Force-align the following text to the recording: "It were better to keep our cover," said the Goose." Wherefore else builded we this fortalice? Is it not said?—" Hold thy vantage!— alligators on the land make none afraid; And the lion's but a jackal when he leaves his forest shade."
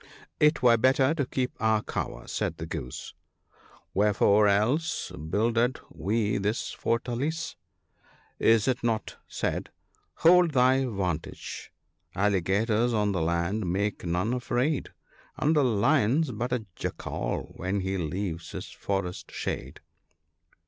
"It 0.49 0.63
were 0.63 0.77
better 0.77 1.13
to 1.13 1.27
keep 1.27 1.51
our 1.59 1.83
cover," 1.83 2.27
said 2.27 2.57
the 2.57 2.65
Goose." 2.65 3.13
Wherefore 3.93 4.47
else 4.47 5.11
builded 5.11 5.79
we 5.91 6.39
this 6.39 6.71
fortalice? 6.71 7.55
Is 8.39 8.67
it 8.67 8.83
not 8.83 9.17
said?—" 9.27 9.69
Hold 10.25 10.53
thy 10.53 10.85
vantage!— 10.85 11.71
alligators 12.15 12.95
on 12.95 13.11
the 13.11 13.21
land 13.21 13.71
make 13.71 14.03
none 14.03 14.33
afraid; 14.33 14.89
And 15.37 15.55
the 15.55 15.63
lion's 15.63 16.31
but 16.31 16.51
a 16.51 16.65
jackal 16.75 17.53
when 17.57 17.81
he 17.81 17.99
leaves 17.99 18.53
his 18.53 18.71
forest 18.71 19.31
shade." 19.31 19.81